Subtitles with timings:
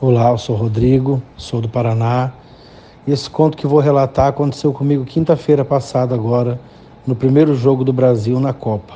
[0.00, 2.32] Olá, eu sou Rodrigo, sou do Paraná.
[3.06, 6.60] Esse conto que vou relatar aconteceu comigo quinta-feira passada agora,
[7.06, 8.94] no primeiro jogo do Brasil na Copa.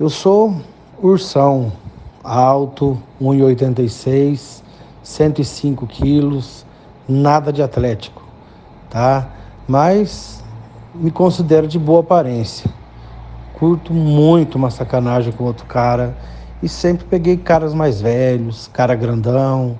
[0.00, 0.56] Eu sou
[1.02, 1.70] ursão,
[2.24, 4.62] alto, 1,86,
[5.02, 6.64] 105 quilos,
[7.06, 8.22] nada de atlético,
[8.88, 9.28] tá?
[9.68, 10.42] Mas
[10.94, 12.70] me considero de boa aparência.
[13.52, 16.16] Curto muito uma sacanagem com outro cara
[16.62, 19.78] e sempre peguei caras mais velhos, cara grandão,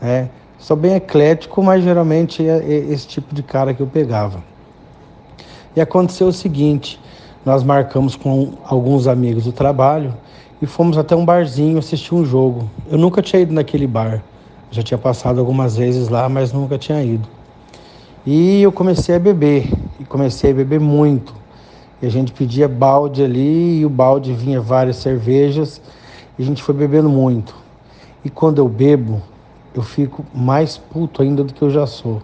[0.00, 0.28] né?
[0.58, 4.42] Sou bem eclético, mas geralmente é esse tipo de cara que eu pegava.
[5.76, 6.98] E aconteceu o seguinte:
[7.44, 10.14] nós marcamos com alguns amigos do trabalho
[10.60, 12.70] e fomos até um barzinho assistir um jogo.
[12.90, 14.22] Eu nunca tinha ido naquele bar,
[14.70, 17.28] já tinha passado algumas vezes lá, mas nunca tinha ido.
[18.24, 21.34] E eu comecei a beber, e comecei a beber muito.
[22.02, 25.80] E a gente pedia balde ali, e o balde vinha várias cervejas,
[26.42, 27.54] a gente foi bebendo muito.
[28.24, 29.22] E quando eu bebo,
[29.74, 32.20] eu fico mais puto ainda do que eu já sou.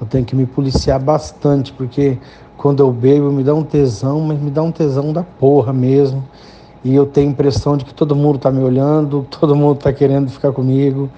[0.00, 2.18] Eu tenho que me policiar bastante, porque
[2.56, 6.24] quando eu bebo me dá um tesão, mas me dá um tesão da porra mesmo.
[6.84, 9.92] E eu tenho a impressão de que todo mundo está me olhando, todo mundo está
[9.92, 11.10] querendo ficar comigo.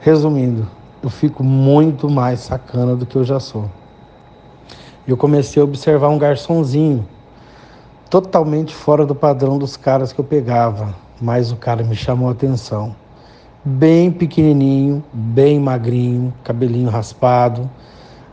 [0.00, 0.66] Resumindo,
[1.02, 3.70] eu fico muito mais sacana do que eu já sou.
[5.06, 7.06] Eu comecei a observar um garçomzinho,
[8.08, 12.32] totalmente fora do padrão dos caras que eu pegava, mas o cara me chamou a
[12.32, 12.94] atenção
[13.64, 17.70] bem pequenininho, bem magrinho, cabelinho raspado.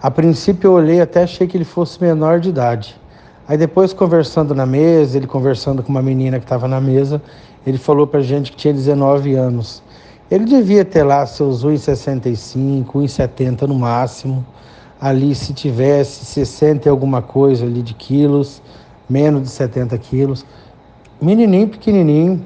[0.02, 3.00] A princípio eu olhei até achei que ele fosse menor de idade.
[3.48, 7.22] Aí depois conversando na mesa, ele conversando com uma menina que estava na mesa,
[7.66, 9.82] ele falou pra gente que tinha 19 anos.
[10.30, 14.46] Ele devia ter lá seus 1,65, 1,70 no máximo.
[15.00, 18.62] Ali se tivesse 60 e alguma coisa ali de quilos,
[19.10, 20.46] menos de 70 quilos.
[21.22, 22.46] Menininho, pequenininho,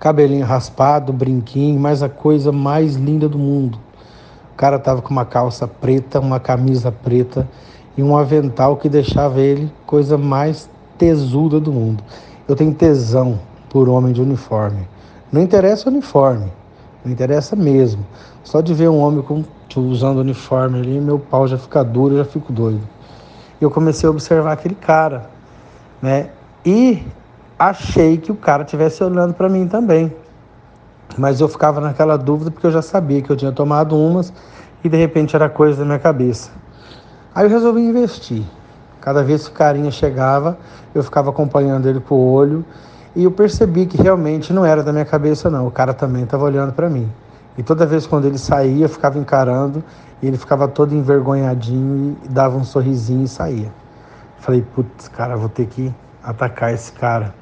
[0.00, 3.78] cabelinho raspado, brinquinho, mas a coisa mais linda do mundo.
[4.54, 7.46] O cara tava com uma calça preta, uma camisa preta
[7.96, 12.02] e um avental que deixava ele coisa mais tesuda do mundo.
[12.48, 13.38] Eu tenho tesão
[13.68, 14.88] por homem de uniforme.
[15.30, 16.50] Não interessa o uniforme,
[17.04, 18.04] não interessa mesmo.
[18.42, 19.44] Só de ver um homem com,
[19.76, 22.80] usando uniforme ali, meu pau já fica duro, eu já fico doido.
[23.60, 25.28] Eu comecei a observar aquele cara,
[26.00, 26.30] né?
[26.64, 27.02] E
[27.60, 30.10] achei que o cara estivesse olhando para mim também.
[31.18, 34.32] Mas eu ficava naquela dúvida porque eu já sabia que eu tinha tomado umas
[34.82, 36.50] e de repente era coisa da minha cabeça.
[37.34, 38.44] Aí eu resolvi investir.
[38.98, 40.56] Cada vez que o carinha chegava,
[40.94, 42.64] eu ficava acompanhando ele com o olho
[43.14, 46.44] e eu percebi que realmente não era da minha cabeça não, o cara também estava
[46.44, 47.12] olhando para mim.
[47.58, 49.84] E toda vez quando ele saía, eu ficava encarando
[50.22, 53.70] e ele ficava todo envergonhadinho e dava um sorrisinho e saía.
[54.38, 57.39] Falei, putz, cara, vou ter que atacar esse cara.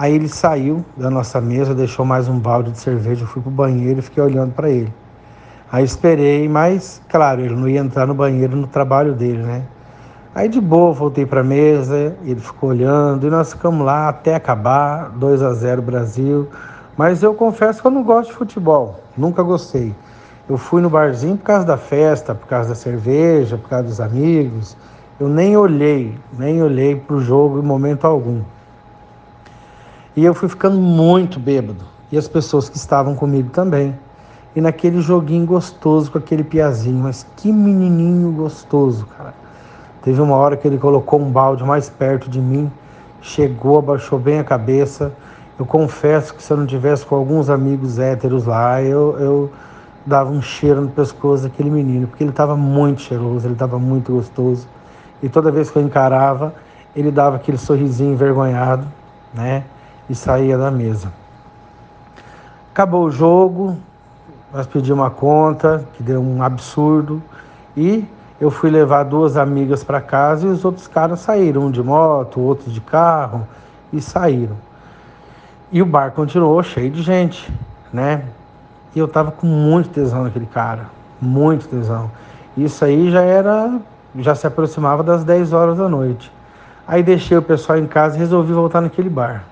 [0.00, 3.50] Aí ele saiu da nossa mesa, deixou mais um balde de cerveja, eu fui pro
[3.50, 4.90] banheiro e fiquei olhando para ele.
[5.70, 9.62] Aí esperei, mas claro, ele não ia entrar no banheiro no trabalho dele, né?
[10.34, 14.36] Aí de boa, voltei para a mesa, ele ficou olhando e nós ficamos lá até
[14.36, 16.48] acabar, 2 a 0 Brasil.
[16.96, 19.94] Mas eu confesso que eu não gosto de futebol, nunca gostei.
[20.48, 24.00] Eu fui no barzinho por causa da festa, por causa da cerveja, por causa dos
[24.00, 24.78] amigos.
[25.20, 28.40] Eu nem olhei, nem olhei para o jogo em momento algum.
[30.16, 31.84] E eu fui ficando muito bêbado.
[32.10, 33.94] E as pessoas que estavam comigo também.
[34.54, 39.32] E naquele joguinho gostoso com aquele piazinho, mas que menininho gostoso, cara.
[40.02, 42.70] Teve uma hora que ele colocou um balde mais perto de mim,
[43.20, 45.12] chegou, abaixou bem a cabeça.
[45.58, 49.50] Eu confesso que se eu não tivesse com alguns amigos héteros lá, eu, eu
[50.04, 54.10] dava um cheiro no pescoço daquele menino, porque ele estava muito cheiroso, ele estava muito
[54.12, 54.66] gostoso.
[55.22, 56.54] E toda vez que eu encarava,
[56.96, 58.86] ele dava aquele sorrisinho envergonhado,
[59.34, 59.64] né?
[60.10, 61.12] E saía da mesa.
[62.72, 63.76] Acabou o jogo,
[64.52, 67.22] nós pedimos uma conta, que deu um absurdo,
[67.76, 68.04] e
[68.40, 72.40] eu fui levar duas amigas para casa e os outros caras saíram, um de moto,
[72.40, 73.46] outro de carro,
[73.92, 74.56] e saíram.
[75.70, 77.48] E o bar continuou cheio de gente,
[77.92, 78.24] né?
[78.92, 80.86] E eu tava com muito tesão naquele cara,
[81.20, 82.10] muito tesão.
[82.56, 83.78] Isso aí já era,
[84.16, 86.32] já se aproximava das 10 horas da noite.
[86.88, 89.44] Aí deixei o pessoal em casa e resolvi voltar naquele bar.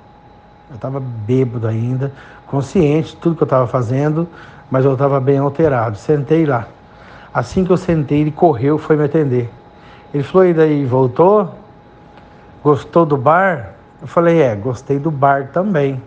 [0.71, 2.13] Eu estava bêbado ainda,
[2.47, 4.29] consciente de tudo que eu estava fazendo,
[4.71, 5.97] mas eu estava bem alterado.
[5.97, 6.67] Sentei lá.
[7.33, 9.51] Assim que eu sentei, ele correu, foi me atender.
[10.13, 11.55] Ele falou, e daí, voltou?
[12.63, 13.75] Gostou do bar?
[14.01, 16.03] Eu falei, é, gostei do bar também.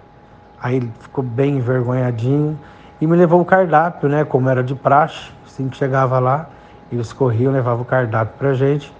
[0.61, 2.57] Aí ele ficou bem envergonhadinho
[2.99, 4.23] e me levou o cardápio, né?
[4.23, 6.47] Como era de praxe, assim que chegava lá,
[6.91, 8.93] eles corriam, levavam o cardápio pra gente.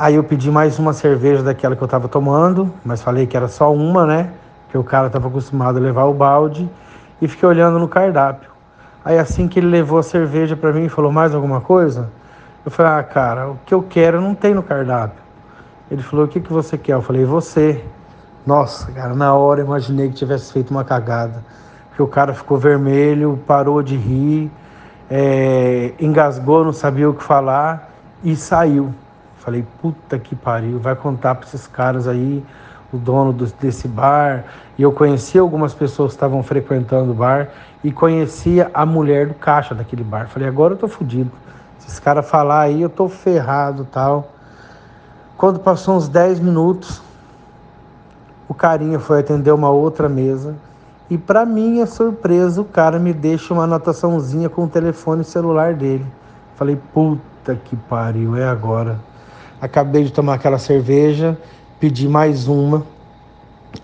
[0.00, 3.48] Aí eu pedi mais uma cerveja daquela que eu estava tomando, mas falei que era
[3.48, 4.30] só uma, né?
[4.70, 6.66] Que o cara estava acostumado a levar o balde.
[7.20, 8.48] e fiquei olhando no cardápio.
[9.04, 12.08] Aí assim que ele levou a cerveja para mim e falou mais alguma coisa,
[12.64, 15.22] eu falei, ah, cara, o que eu quero não tem no cardápio.
[15.90, 16.94] Ele falou, o que, que você quer?
[16.94, 17.84] Eu falei, você.
[18.46, 21.44] Nossa, cara, na hora imaginei que tivesse feito uma cagada.
[21.90, 24.50] Porque o cara ficou vermelho, parou de rir,
[25.10, 27.90] é, engasgou, não sabia o que falar
[28.24, 28.94] e saiu.
[29.40, 32.44] Falei, puta que pariu, vai contar para esses caras aí,
[32.92, 34.44] o dono do, desse bar.
[34.78, 37.48] E eu conhecia algumas pessoas que estavam frequentando o bar
[37.82, 40.28] e conhecia a mulher do caixa daquele bar.
[40.28, 41.30] Falei, agora eu tô fudido.
[41.78, 44.32] Se esse cara falar aí, eu tô ferrado tal.
[45.36, 47.00] Quando passou uns 10 minutos,
[48.46, 50.54] o carinha foi atender uma outra mesa
[51.10, 56.06] e para minha surpresa, o cara me deixa uma anotaçãozinha com o telefone celular dele.
[56.54, 58.96] Falei, puta que pariu, é agora.
[59.60, 61.38] Acabei de tomar aquela cerveja,
[61.78, 62.82] pedi mais uma.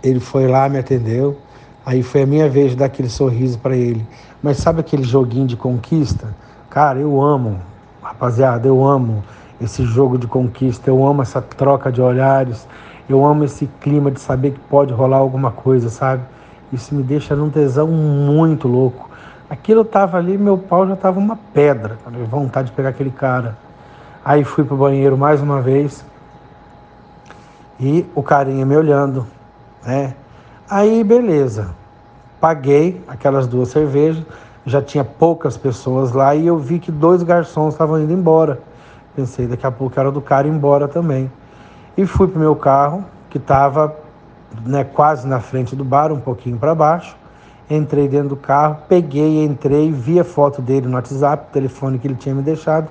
[0.03, 1.37] Ele foi lá, me atendeu.
[1.85, 4.05] Aí foi a minha vez de dar aquele sorriso para ele.
[4.43, 6.35] Mas sabe aquele joguinho de conquista?
[6.71, 7.61] Cara, eu amo,
[8.03, 9.23] rapaziada, eu amo
[9.61, 12.67] esse jogo de conquista, eu amo essa troca de olhares,
[13.09, 16.23] eu amo esse clima de saber que pode rolar alguma coisa, sabe?
[16.73, 19.09] Isso me deixa num tesão muito louco.
[19.49, 21.99] Aquilo tava ali, meu pau já tava uma pedra,
[22.29, 23.57] vontade de pegar aquele cara.
[24.27, 26.05] Aí fui pro banheiro mais uma vez
[27.79, 29.25] e o carinha me olhando,
[29.85, 30.17] né?
[30.69, 31.69] Aí beleza,
[32.41, 34.25] paguei aquelas duas cervejas,
[34.65, 38.59] já tinha poucas pessoas lá e eu vi que dois garçons estavam indo embora.
[39.15, 41.31] Pensei, daqui a pouco era do cara ir embora também.
[41.97, 43.95] E fui pro meu carro, que estava
[44.65, 47.17] né, quase na frente do bar, um pouquinho para baixo.
[47.71, 52.09] Entrei dentro do carro, peguei, entrei, vi a foto dele no WhatsApp, o telefone que
[52.09, 52.91] ele tinha me deixado,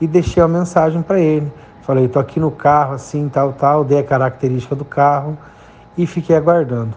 [0.00, 1.52] e deixei uma mensagem para ele.
[1.82, 5.36] Falei, tô aqui no carro, assim, tal, tal, dei a característica do carro
[5.96, 6.94] e fiquei aguardando.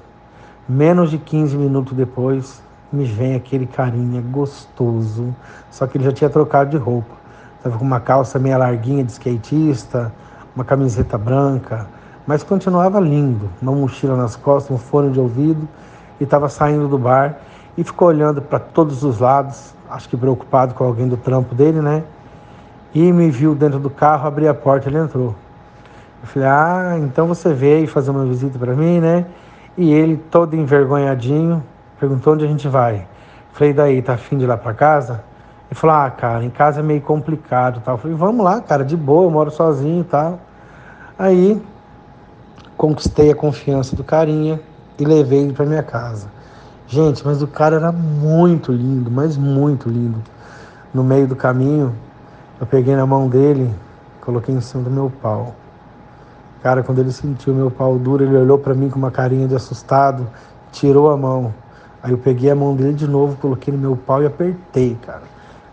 [0.67, 2.61] Menos de 15 minutos depois,
[2.91, 5.35] me vem aquele carinha gostoso,
[5.71, 7.15] só que ele já tinha trocado de roupa.
[7.63, 10.13] Tava com uma calça meia larguinha de skatista,
[10.55, 11.88] uma camiseta branca,
[12.27, 15.67] mas continuava lindo, uma mochila nas costas, um fone de ouvido,
[16.19, 17.38] e estava saindo do bar
[17.77, 21.81] e ficou olhando para todos os lados, acho que preocupado com alguém do trampo dele,
[21.81, 22.03] né?
[22.94, 25.36] E me viu dentro do carro, abri a porta, ele entrou.
[26.22, 29.25] Eu falei: "Ah, então você veio fazer uma visita para mim, né?"
[29.75, 31.63] E ele todo envergonhadinho
[32.00, 33.07] perguntou onde a gente vai.
[33.51, 35.24] Falei: "Daí, tá afim de ir lá para casa?"
[35.69, 38.86] Ele falou: "Ah, cara, em casa é meio complicado, tal." Eu falei: "Vamos lá, cara,
[38.86, 40.39] de boa, eu moro sozinho e tal."
[41.18, 41.62] Aí
[42.78, 44.60] conquistei a confiança do carinha
[45.00, 46.28] e levei ele para minha casa.
[46.88, 50.22] Gente, mas o cara era muito lindo, mas muito lindo.
[50.94, 51.96] No meio do caminho,
[52.63, 53.69] eu peguei na mão dele,
[54.21, 55.54] coloquei em cima do meu pau.
[56.62, 59.54] Cara, quando ele sentiu meu pau duro, ele olhou para mim com uma carinha de
[59.54, 60.25] assustado,
[60.71, 61.54] tirou a mão.
[62.01, 65.24] Aí eu peguei a mão dele de novo, coloquei no meu pau e apertei, cara.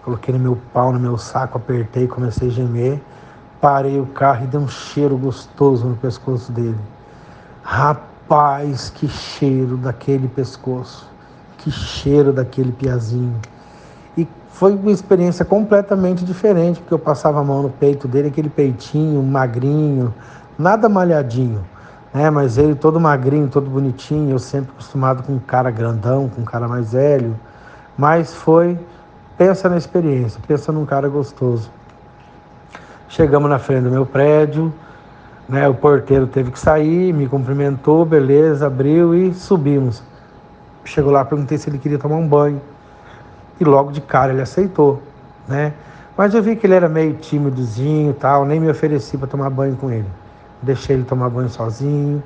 [0.02, 3.00] Coloquei no meu pau, no meu saco, apertei, comecei a gemer.
[3.60, 6.78] Parei o carro e dei um cheiro gostoso no pescoço dele.
[7.62, 11.08] Rapaz, que cheiro daquele pescoço.
[11.58, 13.38] Que cheiro daquele piazinho.
[14.50, 19.22] Foi uma experiência completamente diferente, porque eu passava a mão no peito dele, aquele peitinho
[19.22, 20.12] magrinho,
[20.58, 21.64] nada malhadinho,
[22.12, 22.28] né?
[22.28, 26.44] Mas ele todo magrinho, todo bonitinho, eu sempre acostumado com um cara grandão, com um
[26.44, 27.34] cara mais velho.
[27.96, 28.78] Mas foi,
[29.38, 31.70] pensa na experiência, pensa num cara gostoso.
[33.08, 34.72] Chegamos na frente do meu prédio,
[35.48, 35.66] né?
[35.68, 40.02] O porteiro teve que sair, me cumprimentou, beleza, abriu e subimos.
[40.84, 42.60] Chegou lá, perguntei se ele queria tomar um banho.
[43.60, 45.02] E logo de cara ele aceitou,
[45.46, 45.74] né?
[46.16, 49.76] Mas eu vi que ele era meio tímidozinho tal, nem me ofereci para tomar banho
[49.76, 50.08] com ele.
[50.62, 52.22] Deixei ele tomar banho sozinho,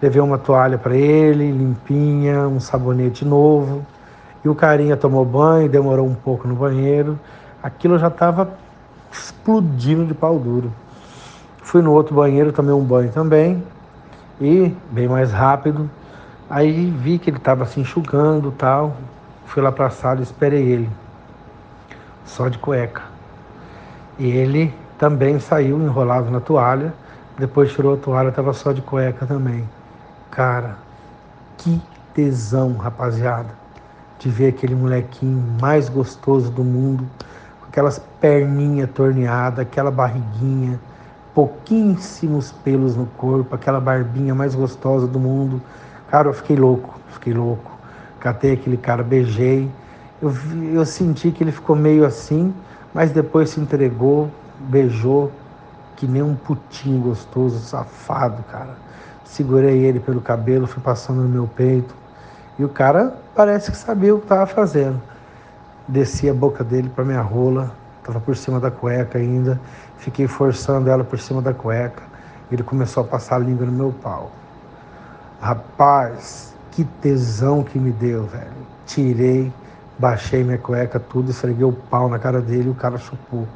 [0.00, 3.84] levei uma toalha para ele, limpinha, um sabonete novo.
[4.44, 7.18] E o carinha tomou banho, demorou um pouco no banheiro.
[7.62, 8.50] Aquilo já estava
[9.12, 10.72] explodindo de pau duro.
[11.62, 13.62] Fui no outro banheiro, tomei um banho também.
[14.40, 15.90] E, bem mais rápido,
[16.48, 18.96] aí vi que ele estava se enxugando tal.
[19.48, 20.90] Fui lá para a sala e esperei ele.
[22.24, 23.02] Só de cueca.
[24.18, 26.94] E ele também saiu enrolado na toalha.
[27.36, 29.68] Depois tirou a toalha, estava só de cueca também.
[30.30, 30.76] Cara,
[31.56, 31.82] que
[32.14, 33.50] tesão, rapaziada,
[34.18, 37.06] de ver aquele molequinho mais gostoso do mundo
[37.78, 40.80] aquelas perninhas torneadas, aquela barriguinha,
[41.32, 45.62] pouquíssimos pelos no corpo, aquela barbinha mais gostosa do mundo.
[46.10, 47.77] Cara, eu fiquei louco, fiquei louco.
[48.20, 49.70] Catei aquele cara, beijei.
[50.20, 50.32] Eu,
[50.72, 52.52] eu senti que ele ficou meio assim,
[52.92, 55.30] mas depois se entregou, beijou,
[55.96, 58.76] que nem um putinho gostoso, safado, cara.
[59.24, 61.94] Segurei ele pelo cabelo, fui passando no meu peito.
[62.58, 65.00] E o cara parece que sabia o que estava fazendo.
[65.86, 69.60] Desci a boca dele para minha rola, estava por cima da cueca ainda,
[69.98, 72.02] fiquei forçando ela por cima da cueca.
[72.50, 74.32] Ele começou a passar a língua no meu pau.
[75.40, 78.52] Rapaz, que tesão que me deu, velho.
[78.86, 79.52] Tirei,
[79.98, 83.46] baixei minha cueca, tudo, esfreguei o pau na cara dele e o cara chupou.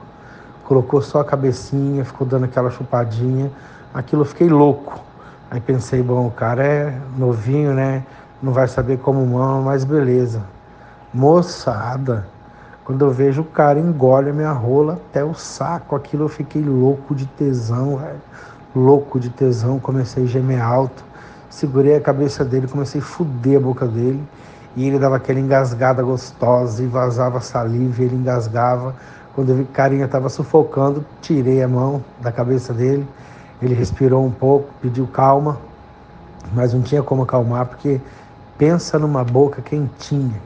[0.65, 3.51] Colocou só a cabecinha, ficou dando aquela chupadinha.
[3.93, 5.01] Aquilo eu fiquei louco.
[5.51, 8.05] Aí pensei, bom, o cara é novinho, né?
[8.43, 10.43] Não vai saber como mama, mas beleza.
[11.13, 12.27] Moçada,
[12.85, 16.63] quando eu vejo o cara engole a minha rola até o saco, aquilo eu fiquei
[16.63, 18.21] louco de tesão, velho.
[18.75, 21.12] Louco de tesão, comecei a gemer alto
[21.53, 24.25] segurei a cabeça dele, comecei a fuder a boca dele.
[24.75, 28.95] E ele dava aquela engasgada gostosa e vazava saliva e ele engasgava.
[29.35, 33.07] Quando eu vi que o carinha estava sufocando, tirei a mão da cabeça dele.
[33.61, 35.59] Ele respirou um pouco, pediu calma,
[36.55, 38.01] mas não tinha como acalmar, porque
[38.57, 40.41] pensa numa boca quentinha.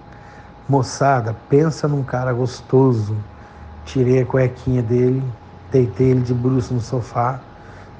[0.68, 3.16] Moçada, pensa num cara gostoso.
[3.84, 5.22] Tirei a cuequinha dele,
[5.70, 7.38] deitei ele de bruxo no sofá,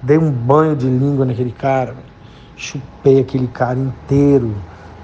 [0.03, 1.95] dei um banho de língua naquele cara.
[2.59, 4.55] Chupei aquele cara inteiro,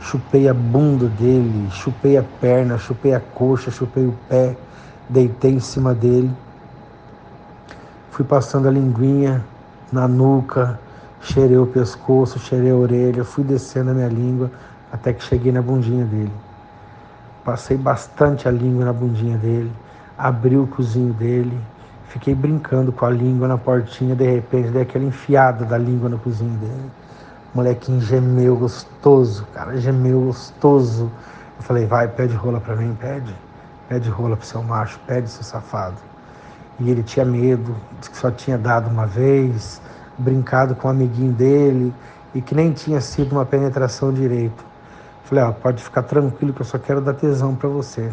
[0.00, 4.56] chupei a bunda dele, chupei a perna, chupei a coxa, chupei o pé,
[5.06, 6.30] deitei em cima dele.
[8.10, 9.44] Fui passando a linguinha
[9.92, 10.80] na nuca,
[11.20, 14.50] cheirei o pescoço, cheirei a orelha, fui descendo a minha língua
[14.90, 16.32] até que cheguei na bundinha dele.
[17.44, 19.70] Passei bastante a língua na bundinha dele,
[20.16, 21.60] abri o cozinho dele,
[22.08, 26.18] fiquei brincando com a língua na portinha, de repente dei aquela enfiada da língua no
[26.18, 27.01] cozinho dele.
[27.54, 31.12] Molequinho gemeu gostoso, cara, gemeu gostoso.
[31.58, 33.34] Eu falei, vai, pede rola pra mim, pede.
[33.90, 35.96] Pede rola pro seu macho, pede seu safado.
[36.80, 39.82] E ele tinha medo, disse que só tinha dado uma vez,
[40.16, 41.92] brincado com um amiguinho dele
[42.34, 44.64] e que nem tinha sido uma penetração direito.
[45.24, 48.10] Falei, ó, pode ficar tranquilo que eu só quero dar tesão para você.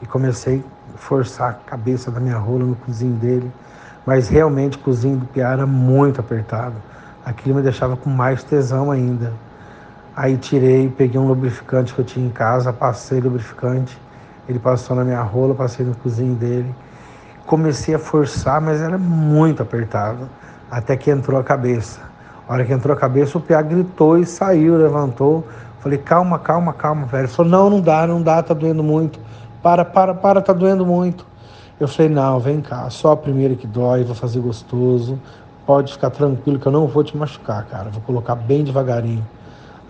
[0.00, 3.50] E comecei a forçar a cabeça da minha rola no cozinho dele,
[4.06, 6.76] mas realmente o cozinho do Piá era muito apertado
[7.24, 9.32] aquilo me deixava com mais tesão ainda.
[10.14, 13.96] Aí tirei, peguei um lubrificante que eu tinha em casa, passei o lubrificante,
[14.48, 16.74] ele passou na minha rola, passei no cozinho dele.
[17.46, 20.28] Comecei a forçar, mas era muito apertado,
[20.70, 22.00] até que entrou a cabeça.
[22.48, 25.46] A hora que entrou a cabeça, o Pia gritou e saiu, levantou.
[25.80, 27.22] Falei, calma, calma, calma, velho.
[27.22, 29.18] Ele falou, não, não dá, não dá, tá doendo muito.
[29.62, 31.26] Para, para, para, tá doendo muito.
[31.80, 35.18] Eu falei, não, vem cá, só a primeira que dói, vou fazer gostoso,
[35.66, 37.90] Pode ficar tranquilo que eu não vou te machucar, cara.
[37.90, 39.26] Vou colocar bem devagarinho.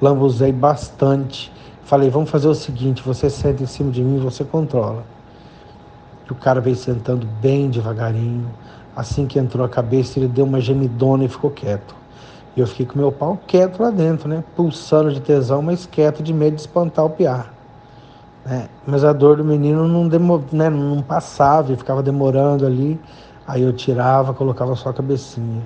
[0.01, 1.53] Lambuzei bastante.
[1.85, 5.05] Falei, vamos fazer o seguinte: você senta em cima de mim, você controla.
[6.29, 8.49] E o cara veio sentando bem devagarinho.
[8.95, 11.95] Assim que entrou a cabeça, ele deu uma gemidona e ficou quieto.
[12.55, 14.45] E eu fiquei com meu pau quieto lá dentro, né?
[14.55, 17.53] Pulsando de tesão, mas quieto de medo de espantar o piar.
[18.45, 18.69] Né?
[18.87, 20.69] Mas a dor do menino não, demo, né?
[20.69, 23.01] não passava e ficava demorando ali.
[23.47, 25.63] Aí eu tirava, colocava só a cabecinha.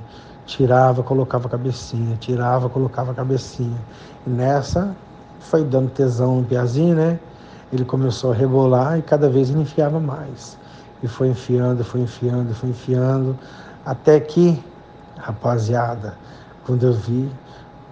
[0.46, 2.16] Tirava, colocava a cabecinha.
[2.16, 3.78] Tirava, colocava a cabecinha.
[4.26, 4.96] E nessa
[5.40, 7.18] foi dando tesão no piazinho, né?
[7.72, 10.56] Ele começou a rebolar e cada vez ele enfiava mais.
[11.02, 13.36] E foi enfiando, foi enfiando, foi enfiando.
[13.84, 14.62] Até que,
[15.18, 16.14] rapaziada,
[16.64, 17.30] quando eu vi,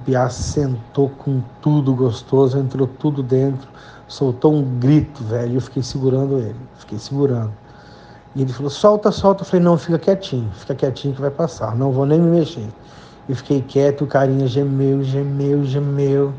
[0.00, 3.69] o Piá sentou com tudo gostoso, entrou tudo dentro,
[4.09, 5.57] soltou um grito, velho.
[5.57, 7.53] Eu fiquei segurando ele, fiquei segurando.
[8.35, 9.43] E ele falou, solta, solta.
[9.43, 12.69] Eu falei, não, fica quietinho, fica quietinho que vai passar, não vou nem me mexer.
[13.29, 16.35] E fiquei quieto, o carinha gemeu, gemeu, gemeu,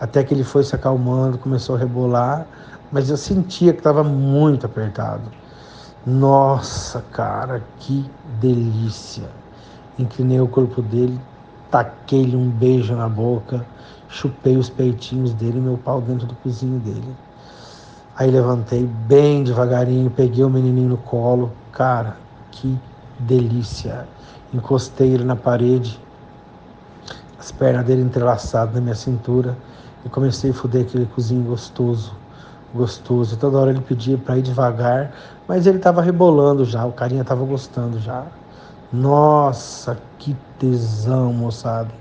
[0.00, 2.46] até que ele foi se acalmando, começou a rebolar,
[2.90, 5.30] mas eu sentia que estava muito apertado.
[6.06, 8.04] Nossa, cara, que
[8.40, 9.28] delícia.
[9.98, 11.20] Inclinei o corpo dele,
[11.70, 13.64] taquei-lhe um beijo na boca,
[14.08, 17.16] chupei os peitinhos dele e meu pau dentro do cozinho dele.
[18.14, 21.52] Aí levantei bem devagarinho, peguei o menininho no colo.
[21.72, 22.16] Cara,
[22.50, 22.78] que
[23.18, 24.06] delícia.
[24.52, 25.98] Encostei ele na parede,
[27.38, 29.56] as pernas dele entrelaçadas na minha cintura
[30.04, 32.14] e comecei a fuder aquele cozinho gostoso,
[32.74, 33.36] gostoso.
[33.38, 35.12] Toda hora ele pedia para ir devagar,
[35.48, 38.26] mas ele estava rebolando já, o carinha estava gostando já.
[38.92, 41.94] Nossa, que tesão, moçada.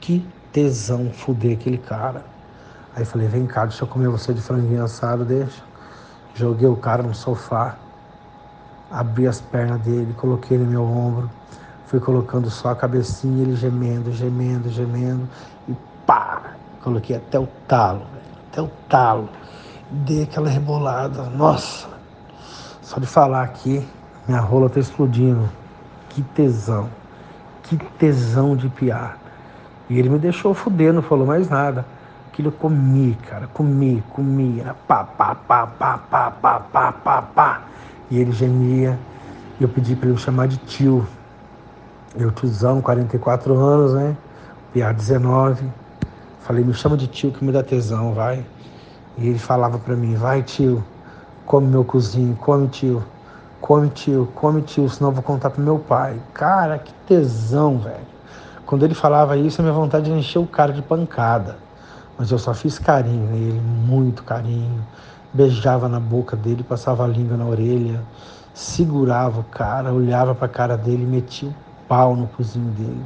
[0.00, 2.24] Que tesão fuder aquele cara.
[2.94, 5.62] Aí falei, vem cá, deixa eu comer você de franguinho assado, deixa.
[6.34, 7.76] Joguei o cara no sofá,
[8.90, 11.30] abri as pernas dele, coloquei no meu ombro,
[11.86, 15.28] fui colocando só a cabecinha, ele gemendo, gemendo, gemendo,
[15.68, 15.74] e
[16.06, 16.54] pá!
[16.82, 18.02] Coloquei até o talo,
[18.48, 19.28] até o talo.
[19.90, 21.88] Dei aquela rebolada, nossa!
[22.80, 23.86] Só de falar aqui,
[24.26, 25.48] minha rola tá explodindo.
[26.08, 26.88] Que tesão,
[27.62, 29.18] que tesão de piar.
[29.88, 31.84] E ele me deixou fuder, não falou mais nada.
[32.32, 37.22] Aquilo eu comi, cara, comi, comi, era pá, pá, pá, pá, pá, pá, pá, pá,
[37.22, 37.62] pá.
[38.08, 38.96] E ele gemia,
[39.58, 41.04] e eu pedi para ele chamar de tio.
[42.16, 44.16] Eu, tiozão, 44 anos, né?
[44.72, 45.68] Piá 19.
[46.42, 48.46] Falei, me chama de tio que me dá tesão, vai.
[49.18, 50.84] E ele falava para mim, vai tio,
[51.44, 53.02] come meu cozinho, come tio,
[53.60, 56.16] come tio, come tio, senão eu vou contar pro meu pai.
[56.32, 58.06] Cara, que tesão, velho.
[58.64, 61.69] Quando ele falava isso, a minha vontade de encher o cara de pancada.
[62.20, 64.84] Mas eu só fiz carinho nele, muito carinho.
[65.32, 68.04] Beijava na boca dele, passava a língua na orelha,
[68.52, 71.54] segurava o cara, olhava para a cara dele, metia o
[71.88, 73.02] pau no cozinho dele,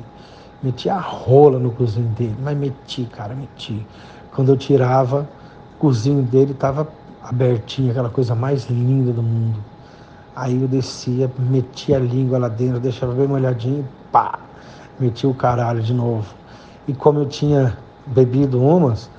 [0.61, 3.87] metia a rola no cozinho dele, mas meti, cara, meti.
[4.35, 5.29] Quando eu tirava,
[5.77, 6.89] o cozinho dele estava
[7.23, 9.63] abertinho, aquela coisa mais linda do mundo.
[10.35, 14.41] Aí eu descia, metia a língua lá dentro, deixava bem molhadinho, pá,
[14.99, 16.35] metia o caralho de novo.
[16.89, 19.11] E como eu tinha bebido umas,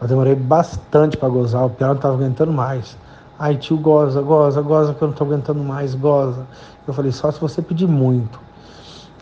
[0.00, 2.96] eu demorei bastante para gozar, o pior não estava aguentando mais.
[3.38, 6.46] Aí tio, goza, goza, goza, que eu não estou aguentando mais, goza.
[6.86, 8.38] Eu falei, só se você pedir muito.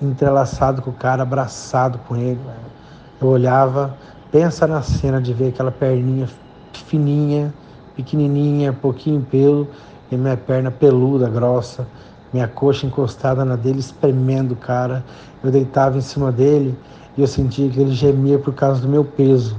[0.00, 2.40] Entrelaçado com o cara, abraçado com ele.
[3.20, 3.96] Eu olhava,
[4.30, 6.28] pensa na cena de ver aquela perninha
[6.92, 7.54] fininha,
[7.96, 9.68] pequenininha, pouquinho pelo,
[10.10, 11.86] e minha perna peluda, grossa,
[12.32, 15.04] minha coxa encostada na dele, espremendo o cara.
[15.42, 16.76] Eu deitava em cima dele
[17.16, 19.56] e eu sentia que ele gemia por causa do meu peso.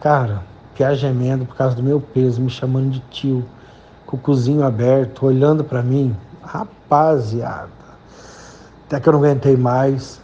[0.00, 0.42] Cara,
[0.78, 3.44] Piá gemendo por causa do meu peso, me chamando de tio,
[4.06, 6.14] com o cozinho aberto, olhando para mim.
[6.40, 7.68] Rapaziada,
[8.86, 10.20] até que eu não aguentei mais,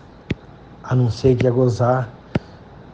[0.84, 2.08] anunciei que ia gozar.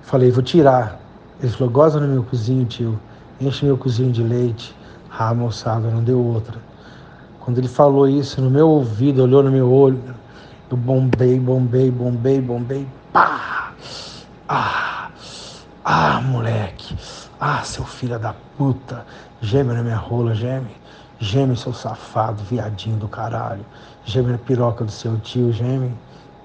[0.01, 0.99] Falei, vou tirar.
[1.39, 2.99] Ele falou, goza no meu cozinho, tio.
[3.39, 4.75] Enche meu cozinho de leite.
[5.11, 6.59] Ah, moçada, não deu outra.
[7.41, 10.01] Quando ele falou isso no meu ouvido, olhou no meu olho,
[10.71, 12.89] eu bombei, bombei, bombei, bombei.
[13.13, 13.70] Pá!
[14.49, 15.11] Ah!
[15.85, 16.97] Ah, moleque!
[17.41, 19.07] Ah, seu filho da puta!
[19.41, 20.71] Geme na minha rola, geme.
[21.19, 23.65] Geme, seu safado, viadinho do caralho.
[24.05, 25.95] Geme na piroca do seu tio, geme.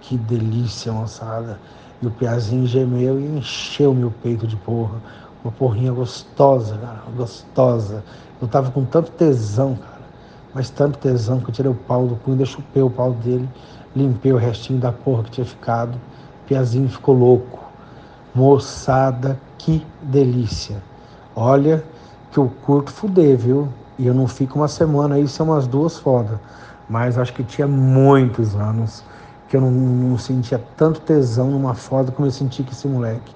[0.02, 1.60] Que delícia, moçada.
[2.02, 5.02] E o piazinho gemeu e encheu meu peito de porra.
[5.43, 8.04] Uma porrinha gostosa, cara, gostosa.
[8.41, 10.06] Eu tava com tanto tesão, cara.
[10.54, 13.50] Mas tanto tesão que eu tirei o pau do cu, ainda chupei o pau dele,
[13.95, 16.00] limpei o restinho da porra que tinha ficado.
[16.47, 17.60] Piazinho ficou louco.
[18.34, 20.81] Moçada, que delícia.
[21.36, 21.84] Olha
[22.31, 23.69] que eu curto fuder, viu?
[23.97, 26.38] E eu não fico uma semana aí, são umas duas fodas.
[26.89, 29.03] Mas acho que tinha muitos anos
[29.47, 33.34] que eu não, não sentia tanto tesão numa foda como eu senti com esse moleque.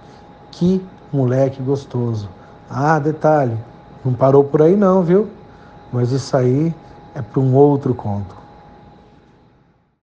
[0.51, 2.29] Que moleque gostoso.
[2.69, 3.57] Ah, detalhe,
[4.03, 5.29] não parou por aí não, viu?
[5.91, 6.73] Mas isso aí
[7.15, 8.35] é para um outro conto.